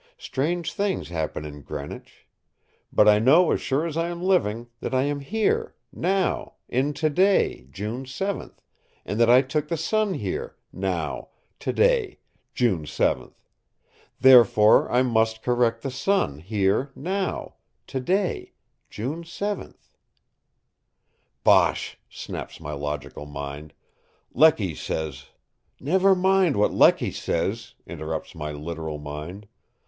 Strange 0.17 0.73
things 0.73 1.09
happen 1.09 1.45
in 1.45 1.61
Greenwich. 1.61 2.25
But 2.91 3.07
I 3.07 3.19
know 3.19 3.51
as 3.51 3.61
sure 3.61 3.85
as 3.85 3.95
I 3.95 4.07
am 4.07 4.19
living 4.23 4.67
that 4.79 4.95
I 4.95 5.03
am 5.03 5.19
here, 5.19 5.75
now, 5.93 6.53
in 6.67 6.93
to 6.93 7.07
day, 7.11 7.67
June 7.69 8.07
7, 8.07 8.51
and 9.05 9.19
that 9.19 9.29
I 9.29 9.43
took 9.43 9.67
the 9.67 9.77
sun 9.77 10.15
here, 10.15 10.55
now, 10.73 11.27
to 11.59 11.71
day, 11.71 12.17
June 12.55 12.87
7. 12.87 13.35
Therefore, 14.19 14.89
I 14.91 15.03
must 15.03 15.43
correct 15.43 15.83
the 15.83 15.91
sun 15.91 16.39
here, 16.39 16.89
now, 16.95 17.53
to 17.85 17.99
day, 17.99 18.53
June 18.89 19.23
7." 19.23 19.75
"Bosh!" 21.43 21.99
snaps 22.09 22.59
my 22.59 22.73
logical 22.73 23.27
mind. 23.27 23.71
"Lecky 24.33 24.73
says—" 24.73 25.27
"Never 25.79 26.15
mind 26.15 26.57
what 26.57 26.73
Lecky 26.73 27.11
says," 27.11 27.75
interrupts 27.85 28.33
my 28.33 28.51
literal 28.51 28.97
mind. 28.97 29.47